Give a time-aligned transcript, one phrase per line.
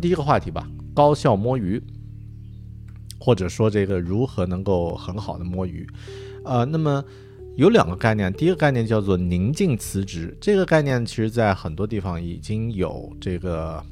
[0.00, 1.82] 第一个话题吧，高效摸鱼，
[3.18, 5.86] 或者说这个如何能够很好的摸鱼。
[6.44, 7.04] 呃，那么
[7.56, 13.82] 有两个概念，第一个概念叫做宁静辞职，这个概念其实在很多地方已经有这个。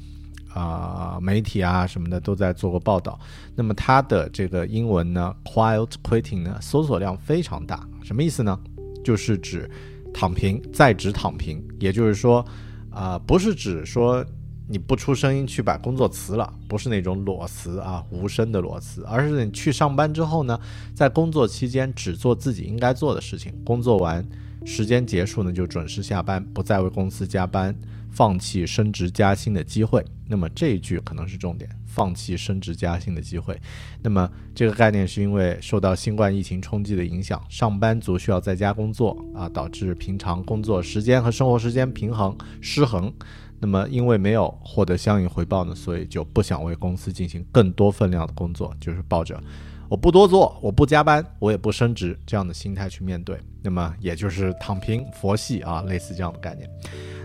[0.53, 3.19] 啊，媒体啊什么的都在做过报道。
[3.53, 7.87] 那么它的这个英文呢，quiet quitting 呢，搜索量非常大。
[8.01, 8.59] 什么意思呢？
[9.03, 9.69] 就是指
[10.11, 11.63] 躺平，在职躺平。
[11.79, 12.43] 也就是说，
[12.89, 14.25] 啊，不是指说
[14.67, 20.59] 你不出声音去把工作辞了，不是那种裸辞啊，无声的裸辞，而是你去上班之后呢，
[20.93, 24.25] 在工作期间只做自己应该做的事情，工作完
[24.65, 27.75] 时间结束呢就准时下班，不再为公司加班。
[28.09, 31.69] 放弃升职加薪的机会，那么这一句可能是重点。
[31.85, 33.59] 放弃升职加薪的机会，
[34.01, 43.13] 那么这个概念是因为受到新冠疫情冲击的影响，上班族需要在家工作啊，导致平常工作时间和生活时间平衡失衡。
[43.59, 49.41] 那么因为没有获得相应回报呢，所以就不想为公司进行更多分量的工作，就是抱着
[49.89, 53.39] 我不多做，我不加班，我也不升职这样的心态去面对。
[53.61, 56.69] 那么也就是躺平佛系啊，类似这样的概念。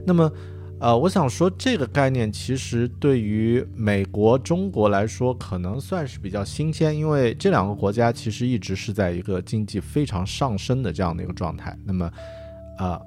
[0.06, 0.30] 那么。
[0.80, 11.78] 呃，我想说这个概念其实对于美国、中国来说，可能算是比较新鲜，因为这两个国家其实一直是在一个经济非常上升的这样的一个状态。
[11.84, 12.10] 那么，
[12.80, 13.00] 呃，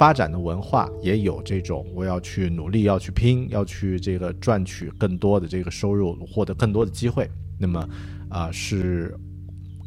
[0.00, 7.28] 发展的文化也有这种我要去努力、要去拼、要去这个赚取更多的这个收入、获得更多的机会。
[7.58, 7.86] 那么，
[8.30, 9.14] 啊，是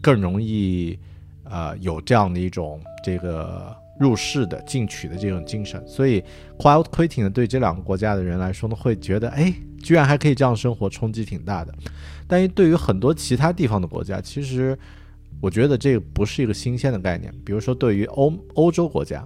[0.04, 1.00] 更容易，
[1.46, 3.76] 呃，有这样的一种这个。
[4.00, 6.22] 入世的进取的这种精神，所以
[6.58, 11.72] quiet quitting，对这两个国家的人来说呢，会觉得，哎，居然还可以这样生活，冲击挺大的。
[12.28, 14.78] 但是对于很多其他地方的国家，其实
[15.40, 17.32] 我觉得这个不是一个新鲜的概念。
[17.46, 19.24] 比如说，对于欧欧洲国家，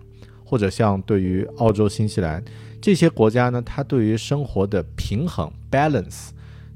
[0.47, 2.41] 或者像对于澳洲、新西兰
[2.81, 6.29] 这些国家呢，它对于生活的平衡 balance，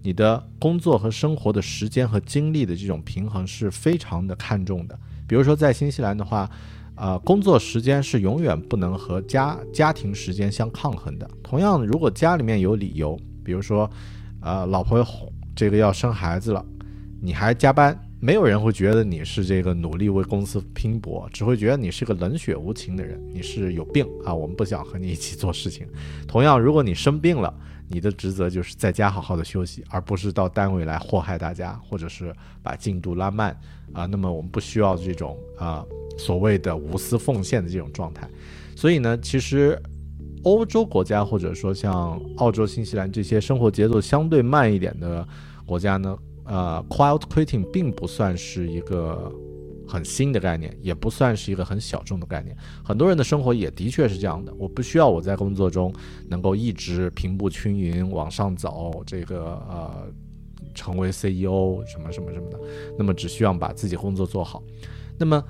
[0.04, 5.00] 你的工作和生活的时间和精力的这种平衡是非常的看重的。
[5.26, 6.50] 比如说在新西兰的话。
[6.94, 11.28] 呃，工作时间是永远不能和家家庭时间相抗衡的。
[11.42, 13.90] 同样，如果家里面有理由，比如说，
[14.40, 15.08] 呃，老婆要
[15.56, 16.64] 这个要生孩子了，
[17.20, 24.32] 你还加班，没有人会觉得你是这个努力为公司拼搏，只会觉得你是个冷血无情的人，你是有病啊！
[24.32, 25.88] 我们不想和你一起做事情。
[26.28, 27.52] 同样，如果你生病了，
[27.88, 33.60] 你的职责就是在家好好的休息，而不是到单位来祸害大家，或者是把进度拉慢
[33.92, 34.06] 啊。
[34.06, 35.84] 那么我们不需要这种啊。
[36.18, 38.30] 所谓的无私奉献的这种状态，
[38.76, 39.82] 所以呢，其实
[40.44, 45.28] 欧洲国家或者说像澳洲、新西兰这些生活节奏相对慢一点的
[45.66, 46.16] 国家呢，
[46.52, 49.34] 呃，quiet quitting 并不算是一个
[49.88, 52.54] 很新的概念，也不算是一个很小众的概念。
[52.84, 55.94] 很多人的生活也的确是这样的，我不需要我在工作中
[56.28, 60.08] 能够一直平步青云往上走，这个呃，
[60.76, 62.60] 成为 CEO 什么什么什么的，
[62.98, 64.62] 那么只需要把自己工作做好，
[65.18, 65.42] 那么。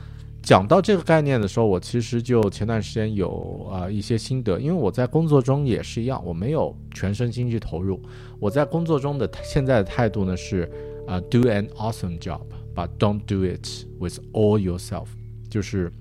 [0.44, 8.02] 讲到这个概念的时候，我其实就前段时间有啊一些心得，因为我在工作中也是一样，我没有全身心去投入。
[8.40, 10.68] 我在工作中的现在的态度呢是，
[11.12, 13.68] 啊，do an awesome job，but don't do it
[14.00, 15.08] with all yourself，
[15.50, 15.92] 就是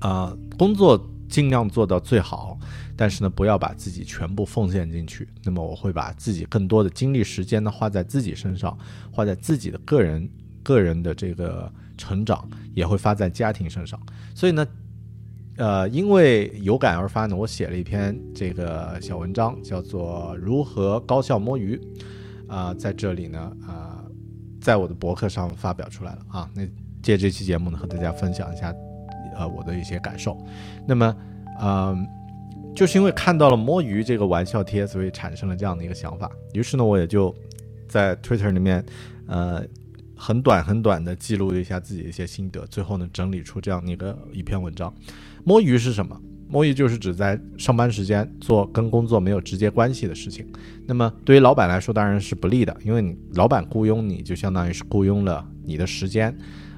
[0.00, 2.58] 啊，工作尽量做到最好，
[2.96, 5.28] 但是呢，不要把自己全部奉献进去。
[5.44, 8.76] 那么我会把自己更多的精力时间呢花在自己身上，
[9.12, 10.28] 花在自己的个人
[10.62, 11.72] 个人的这个。
[12.00, 14.00] 成长也会发在家庭身上，
[14.32, 14.64] 所以呢，
[15.56, 21.76] 呃，因为有感而发呢，我写了一篇这个小文章，叫做《如何高效摸鱼》，
[22.54, 23.97] 啊，在这里呢，啊，
[24.68, 26.50] 在我的博客上发表出来了啊。
[26.54, 26.62] 那
[27.00, 28.70] 借这期节目呢，和大家分享一下，
[29.34, 30.36] 呃，我的一些感受。
[30.86, 31.16] 那么，
[31.58, 32.06] 嗯，
[32.76, 36.30] 就是因为看到了摸鱼这个玩笑贴，所以产生了这样的一个想法。
[36.52, 37.34] 于是呢，我也就
[37.88, 38.84] 在 Twitter 里面，
[39.26, 39.64] 呃。
[40.20, 44.92] 很短很短的记录了一下自己的一些心得，最后呢整理出这样一个一篇文章。
[45.44, 46.20] 摸鱼是什么？
[46.48, 50.46] 摸鱼就是指在上班时间做跟工作没有直接关系的事情。
[50.86, 56.36] 那么对于老板来说当然是不利的，因为你老板雇佣你就相当于是雇佣了你的时间。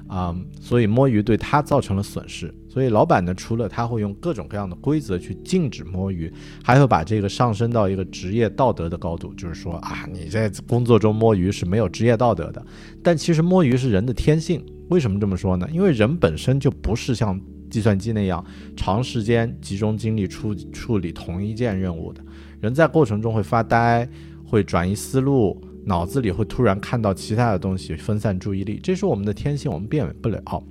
[0.09, 2.53] 啊，所以摸鱼对他造成了损失。
[2.69, 6.33] 所以老板呢，除了他会用各种各样的规则去禁止摸鱼，
[6.65, 12.61] 还会把这个上升到一个职业道德的高度，就是说啊，你在工作中摸鱼是没有职业道德的。
[13.05, 14.61] 但其实摸鱼是人的天性。
[14.89, 15.69] 为什么这么说呢？
[15.73, 17.41] 因为人本身就不是像
[17.71, 18.45] 计算机那样
[18.77, 22.21] 长时间集中精力处处理同一件任务的。
[22.61, 24.07] 人在过程中会发呆，
[24.45, 25.59] 会转移思路。
[25.83, 30.63] 脑子里会突然看到其他的东西，分散注意力，这是我们的天性，我们变不了。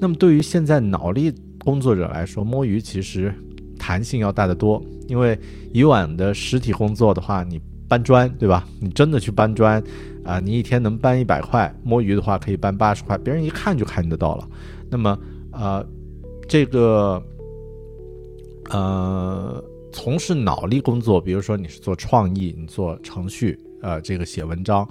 [0.00, 3.32] 那么对于现在脑力工作者来说，摸鱼其实
[3.78, 5.38] 弹性要大得多，因为
[5.74, 8.66] 以往的实体工作的话，你搬砖，对吧？
[8.80, 9.82] 你真的去搬砖
[10.24, 14.48] 啊，你一天能搬一百块，摸鱼的话可以搬八十块，别人一看就看得到了。
[14.88, 15.16] 那么，
[15.52, 15.86] 呃，
[16.48, 17.22] 这个，
[18.70, 19.62] 呃，
[19.92, 24.88] 从事脑力工作，比如说你是做创意，你做程序，呃，这个写文章。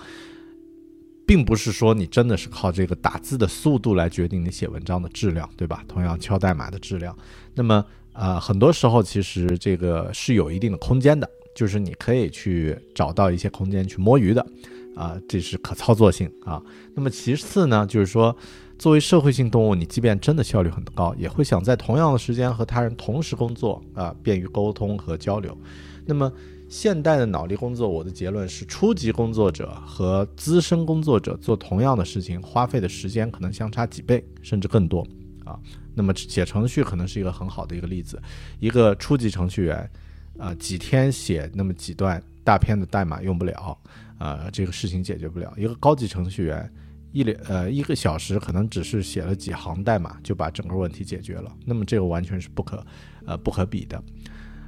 [1.25, 5.83] 并不是说你真的是靠这个打字的速度来决定你写文章的质量，对吧？
[5.85, 7.13] 同样敲代码的质量，
[7.53, 7.83] 那么
[8.13, 14.47] 呃，很多时候其实这个是有一定的空间的，就是你可以去找到一些空间去摸鱼的，
[14.97, 16.61] 啊，这是可操作性啊。
[16.95, 18.35] 那么其次呢，就是说
[18.79, 25.57] 作为社会性动物，你即便真的效率很高，也会想在同样的时间和他人同时工作啊，便于沟通和交流。
[26.05, 26.31] 那么。
[26.69, 35.07] 现代的脑力工作，我的结论是，初级工作者和资深工作者做同样的事情，花费的时间可能相差几倍，甚至更多
[35.45, 35.57] 啊。
[35.95, 38.21] 那么写程序可能是一个很好的一个例子，
[38.59, 39.89] 一个初级程序员，
[40.37, 43.77] 啊，几天写那么几段大片的代码用不了，
[44.19, 45.53] 呃，这个事情解决不了。
[45.57, 46.73] 一个高级程序员，
[47.11, 52.81] 一两呃一个小时可能只是写了几行代码就把整个问题解决了，那么这个完全是不可
[53.25, 54.01] 呃不可比的，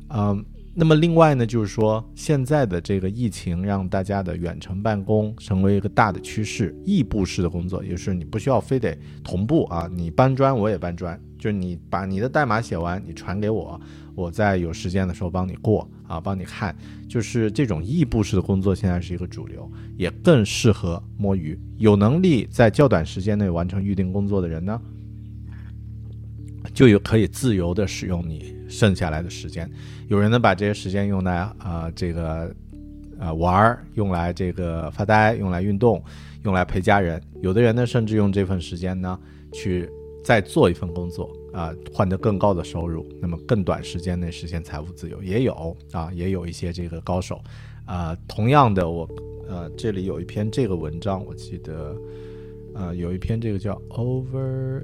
[0.09, 0.45] 嗯。
[0.73, 13.79] 那么另外呢，就是说现在的这个疫情让大家的远程办公成为一个大的趋势，异步式的工作，也就是你不需要非得同步啊，你搬砖我也搬砖，就是你把你的代码写完，你传给我，
[14.15, 16.73] 我在有时间的时候帮你过啊，帮你看，
[17.09, 21.59] 就是这种异步式的工作现在是一个主流，也更适合摸鱼。
[21.77, 24.79] 有能力在较短时间内完成预定工作的人呢，
[26.73, 29.69] 就有可以自由的使用你剩下来的时间。
[30.07, 32.55] 有人呢把这些时间用来啊这个，
[33.19, 36.01] 呃玩儿，用来这个发呆，用来运动，
[36.43, 37.21] 用来陪家人。
[37.41, 39.19] 有的人呢甚至用这份时间呢
[39.51, 39.89] 去
[40.23, 47.41] 再做一份工作啊，换得更高的收入，那么更短时间内实现财富自由也有啊，也有一些这个高手
[47.85, 48.15] 啊。
[48.27, 49.09] 同样的，我
[49.47, 51.97] 呃这里有一篇这个文章，我记得
[52.75, 54.83] 呃有一篇这个叫 Over。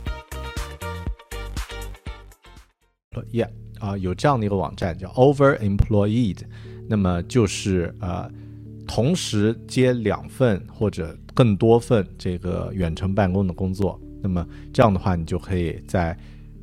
[3.31, 3.49] 业
[3.79, 6.37] 啊、有这样的一个网站叫 Overemployed。
[6.87, 8.29] 那么就是呃，
[8.85, 16.17] 同时接两份或者更多份这个远程办公的工作，那么这样的话，你就可以在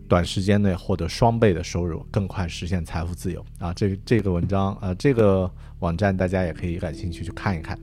[0.06, 3.72] 短时间内获得双倍的收入，更快实现财富自由啊！
[3.72, 7.78] 这这个文章呃，这个网站大家也可以感兴趣去看一看。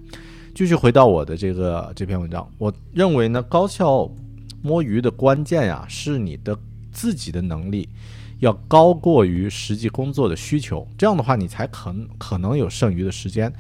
[0.54, 4.08] 继续回到我的这个这篇文章，我认为呢，高效
[4.62, 6.56] 摸鱼的关键呀，是你的
[6.92, 7.90] 自己的能力。
[8.40, 13.52] 要高过于实际工作的需求，这样的话你才可可能有剩余的时间。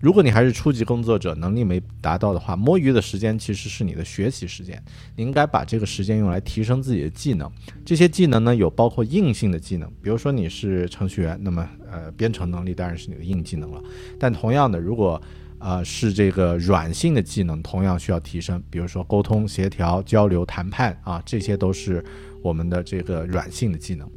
[0.00, 4.82] 如果你还是初级工作者，能力没达到的话，摸鱼的时间其实是你的学习时间。
[5.14, 7.48] 你应该把这个时间用来提升自己的技能。
[7.84, 13.80] 这些技能呢，有包括硬性的技能，比如说你是程序员，那么呃编程能力当然是你的硬技能了。
[14.18, 15.22] 但同样的，如果
[15.60, 22.04] 呃是这个软性的技能，同样需要提升，比如说沟通、协调、交流、谈判啊，这些都是。
[22.42, 24.10] 我们的这个软性的技能，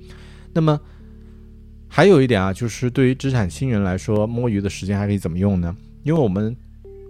[0.52, 0.80] 那么
[1.88, 5.74] 还有一点啊，就是对于职场新人来说，摸鱼的时间还可以怎么用呢？
[6.04, 6.54] 因为我们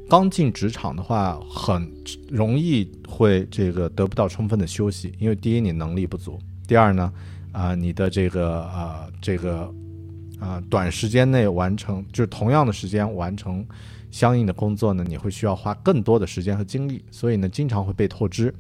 [0.08, 1.92] 刚进职场的话，很
[2.30, 7.12] 容易会这个得不到充分的休息，因为第一你能力不足，第二呢，
[7.52, 9.74] 啊你的这个啊这个
[10.40, 13.66] 啊短时间内完成，就是同样的时间完成
[14.12, 18.54] 相应的工作呢，你会需要花更多的时间和精力，所以呢经常会被透支。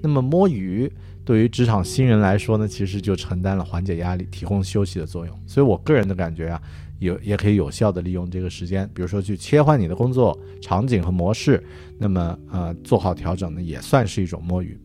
[0.00, 0.92] 那么摸鱼。
[1.24, 5.40] 对于职场新人来说呢，其实就承担了缓解压力、提供休息的作用。
[5.46, 6.60] 所以我个人的感觉啊，
[6.98, 11.62] 有也可以有效的利用这个时间，比如说去切换你的工作场景和模式。
[11.98, 14.76] 那么呃，做好调整呢，也算是一种摸鱼。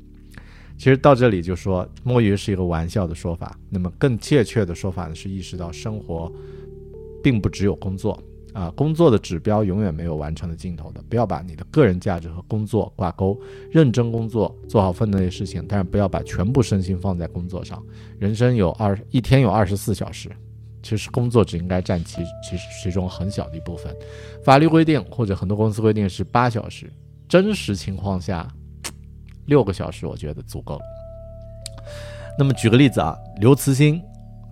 [0.77, 6.32] 其实到这里就说摸鱼是一个玩笑的说法，那么更确切的说法呢，是意识到生活
[7.24, 8.22] 并不只有工作。
[8.54, 13.39] 啊，工作的指标永远没有完成的尽头的，不要把你的个人价值和工作挂钩，
[13.70, 17.84] 认真工作，做好分内的事情，但是不要把全部身心放在工作上。
[18.18, 20.32] 人生有二一天有二十四小时，
[20.82, 23.96] 其实工作只应该占其其其中很小的一部分。
[24.44, 26.92] 法律规定或者很多公司规定是八小时，
[27.30, 28.48] 真实情况下
[29.46, 30.80] 六个小时我觉得足够。
[32.39, 34.01] 那么举个例子啊，刘慈欣。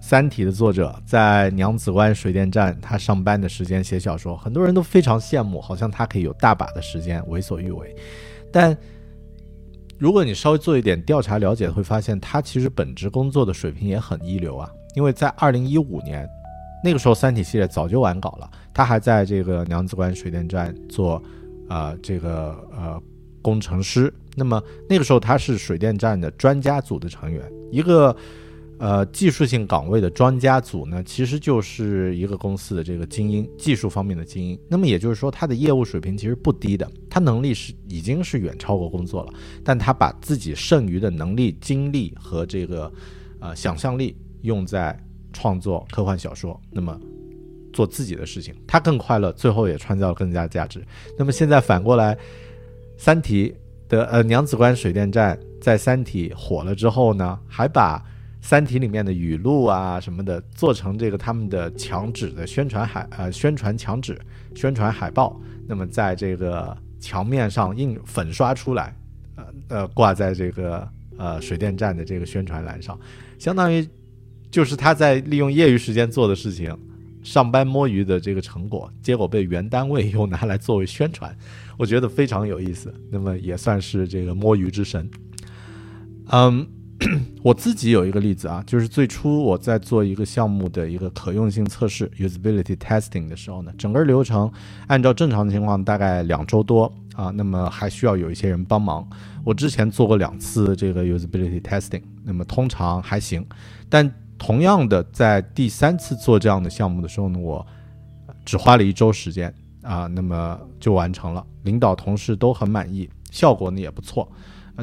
[0.08, 7.96] 三体》的作者在娘子关水电站他上班的时间写小说，很多人都非常羡慕，好像他可以有大把的时间为所欲为。
[8.54, 8.78] 但
[9.98, 14.70] 如果你稍微做一点调查了解，会发现他其实本职工作的水平也很一流啊。
[14.94, 16.30] 因为在二零一五年
[16.84, 21.20] 那个时候，《三体》系列早就完稿了，他还在这个娘子关水电站做
[21.68, 23.02] 啊这个呃
[23.42, 24.14] 工程师。
[24.36, 28.16] 那么那个时候他是水电站的专家组的成员，一个
[28.78, 34.60] 呃技术性岗位的专家组呢，其实就是一个公司的这个精英，技术方面的精英。
[34.70, 42.92] 那么也就是说，他的业务水平其实不低的，他能力是已经是远超过工作了，但他把自己剩余的能力、精力和这个
[43.40, 44.98] 呃想象力用在
[45.34, 47.00] 创作科幻小说，那么
[47.74, 50.86] 做自己的事情，他更快乐，最后也创造了更加价值。
[51.18, 52.16] 那么现在反过来，
[52.98, 53.50] 《三体》。
[53.88, 58.00] 的呃，娘子关水电站在《三体》火了之后呢，还把
[58.46, 64.16] 《三体》里面的语录啊什么的做成这个他们的墙纸的宣传海呃宣传墙纸、
[64.54, 68.96] 宣传海报，那么在这个墙面上印粉刷出来，
[69.36, 70.88] 呃呃挂在这个
[71.18, 72.96] 呃水电站的这个宣传栏上，
[73.40, 73.84] 相当于
[74.52, 76.72] 就是他在利用业余时间做的事情，
[77.24, 81.36] 上班摸鱼的这个成果，结果被原单位又拿来作为宣传。
[81.80, 85.10] 我觉得非常有意思，那么也算是这个摸鱼之神。
[86.28, 86.68] 嗯，
[87.44, 94.52] 我自己有一个例子啊，就是最初我在做一个项目的一个可用性测试 （usability testing） 的时候呢，整个流程
[94.88, 99.08] 按照正常情况大概两周多啊，那么还需要有一些人帮忙。
[99.44, 103.46] 我之前做过两次这个 usability testing，那么通常还行，
[103.90, 107.66] 但同样的在第三次做这样的项目的时候呢，我
[108.46, 109.54] 只花了一周时间。
[109.82, 114.28] 啊，那么就完成了，领导同事都很满意，效果呢也不错，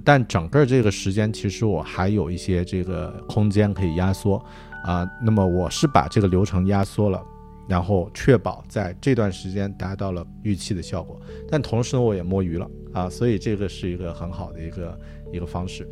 [0.04, 4.42] 但整个这个时间其实我还有一些这个空间可以压缩，
[4.84, 7.22] 啊，那么我是把这个流程压缩了，
[7.68, 11.20] 然后确保在这段时间达到了预期的效果，
[11.50, 14.98] 但同时呢我也摸鱼了啊，所以这个是一个很好的一个
[15.32, 15.86] 一个方式。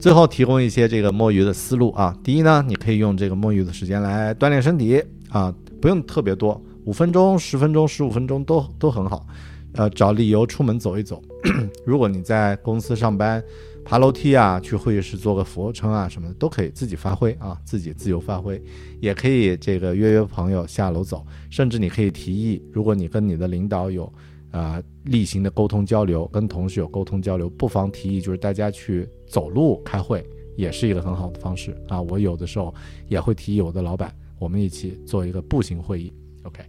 [0.00, 6.60] 最后提供一些这个摸鱼的思路啊，第一呢，你可以用这个摸鱼的时间来锻炼身体啊，不用特别多。
[6.84, 9.26] 五分钟、十分钟、十五分钟都都很好，
[9.74, 11.22] 呃，找理由出门走一走。
[11.84, 13.42] 如果你在公司上班，
[13.84, 18.60] 爬楼梯啊，去会议室做个俯卧撑啊，什么的都可以自己发挥啊，自己自由发挥。
[19.00, 24.12] 也可以这个约约朋友下楼走，甚至你可以提议，如果你跟你的领导有
[24.50, 30.22] 啊例行的沟通交流，跟同事有沟通交流，不妨提议就是大家去走路开会，
[30.56, 32.02] 也是一个很好的方式啊。
[32.02, 32.74] 我有的时候
[33.06, 36.12] 也会提议我的老板，我们一起做一个步行会议。
[36.42, 36.62] OK。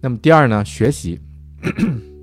[0.00, 1.18] 那么第二呢，学习。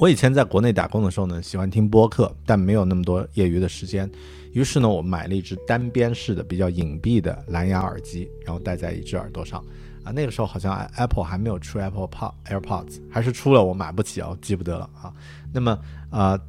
[0.00, 4.10] 我以前在国内打工的时候呢，喜欢听播客，但没有那么多业余的时间。
[4.54, 9.62] 于是呢，我买了一只单边式的、比较隐蔽的蓝牙耳机，然后戴在一只耳朵上。
[10.02, 15.12] 啊，那个时候好像 Apple 还没有出 Apple Pod AirPods，还是出了，我买不起啊，记不得了啊。
[15.52, 15.78] 那么
[16.08, 16.40] 啊，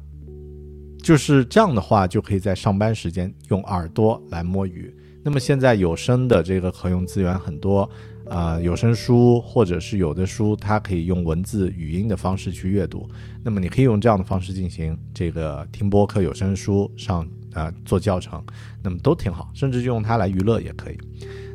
[1.02, 4.90] 就是这样的话，就可以在上班时间用耳朵来摸鱼。
[5.22, 7.88] 那么现在有声的这个可用资源很多。
[8.32, 13.06] 啊，有声书或者是有的书，它可以用文字、语音的方式去阅读。
[13.44, 18.42] 那么你可以用这样的方式进行这个听播客、有声书上啊做教程，
[18.82, 20.96] 那么都挺好，甚至用它来娱乐也可以。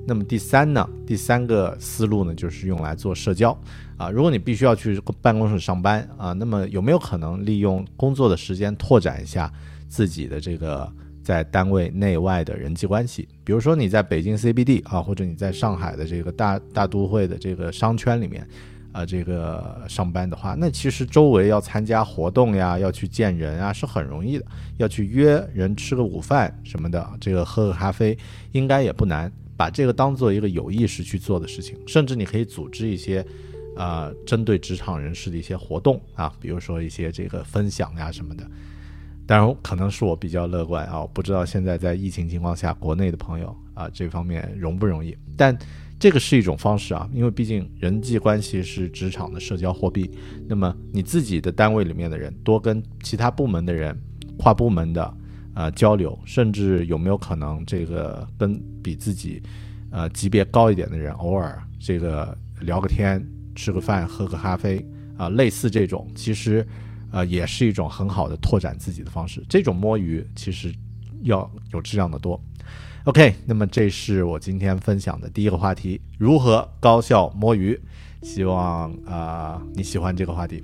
[0.06, 3.60] 那么第三呢，第三个思路呢，就是用来做社交
[3.98, 4.12] 啊。
[4.12, 9.52] 如果你必须要去办公室上班啊，那么有没有可能利用工作的时间拓展一下
[9.90, 10.94] 自己的这个？
[11.28, 18.48] 在单位内外的人际关系，比如说你在北京 CBD 啊，或者你在上海的这个大大都会的这个商圈里面，
[18.94, 24.46] 啊，这个上班的话，那其实周围要参加活动呀，要去见人啊，是很容易的。
[24.78, 28.18] 要去约人吃个午饭什么的，这个喝个咖啡，
[28.54, 29.30] 应该也不难。
[29.58, 33.26] 把这个当做一个有意识去做的事情，甚至你可以组织一些，
[33.76, 38.50] 呃，针对职场人士的一些活动啊，比如说一些这个分享呀什么的。
[39.28, 45.16] 当然，可能是我比较乐观啊，我不知道现在在疫情情况下，国内的朋友啊，这方面容不容易？
[45.36, 45.56] 但
[46.00, 50.10] 这个是一种方式啊，因为毕竟人际关系是职场的社交货币。
[50.48, 53.94] 那么你自己的单位里面的人多跟其他部门的人、
[54.38, 55.14] 跨部门的
[55.56, 59.44] 呃交流，甚至有没有可能这个跟比自己
[59.92, 63.22] 呃级别高一点的人偶尔这个聊个天、
[63.56, 64.86] 吃个饭、喝个咖啡
[65.18, 66.66] 啊，类似这种，其实。
[67.18, 69.44] 呃，也是一种很好的拓展自己的方式。
[69.50, 70.72] 这种摸鱼其实
[71.24, 72.40] 要有质量的多。
[73.06, 77.80] OK，那么这是我今天分享的第一个话题：如何高效摸鱼。
[78.22, 80.64] 希望啊你喜欢这个话题。